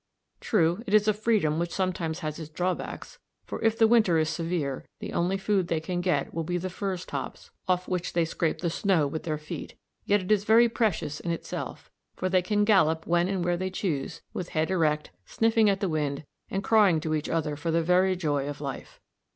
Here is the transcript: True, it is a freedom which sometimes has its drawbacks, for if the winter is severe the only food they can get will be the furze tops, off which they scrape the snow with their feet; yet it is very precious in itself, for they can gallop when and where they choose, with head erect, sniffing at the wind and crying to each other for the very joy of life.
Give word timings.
True, 0.39 0.81
it 0.87 0.95
is 0.95 1.07
a 1.07 1.13
freedom 1.13 1.59
which 1.59 1.71
sometimes 1.71 2.21
has 2.21 2.39
its 2.39 2.49
drawbacks, 2.49 3.19
for 3.45 3.61
if 3.61 3.77
the 3.77 3.87
winter 3.87 4.17
is 4.17 4.31
severe 4.31 4.83
the 4.97 5.13
only 5.13 5.37
food 5.37 5.67
they 5.67 5.79
can 5.79 6.01
get 6.01 6.33
will 6.33 6.43
be 6.43 6.57
the 6.57 6.71
furze 6.71 7.05
tops, 7.05 7.51
off 7.67 7.87
which 7.87 8.13
they 8.13 8.25
scrape 8.25 8.61
the 8.61 8.71
snow 8.71 9.05
with 9.05 9.25
their 9.25 9.37
feet; 9.37 9.75
yet 10.05 10.19
it 10.19 10.31
is 10.31 10.43
very 10.43 10.67
precious 10.67 11.19
in 11.19 11.29
itself, 11.29 11.91
for 12.15 12.29
they 12.29 12.41
can 12.41 12.65
gallop 12.65 13.05
when 13.05 13.27
and 13.27 13.45
where 13.45 13.57
they 13.57 13.69
choose, 13.69 14.23
with 14.33 14.49
head 14.49 14.71
erect, 14.71 15.11
sniffing 15.27 15.69
at 15.69 15.81
the 15.81 15.87
wind 15.87 16.23
and 16.49 16.63
crying 16.63 16.99
to 16.99 17.13
each 17.13 17.29
other 17.29 17.55
for 17.55 17.69
the 17.69 17.83
very 17.83 18.15
joy 18.15 18.49
of 18.49 18.59
life. 18.59 18.99